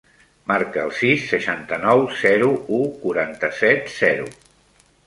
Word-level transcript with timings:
Marca 0.51 0.85
el 0.87 0.93
sis, 0.99 1.25
seixanta-nou, 1.33 2.01
zero, 2.25 2.49
u, 2.79 2.83
quaranta-set, 3.05 3.97
zero. 4.03 4.31